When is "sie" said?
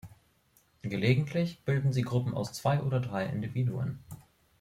1.93-2.01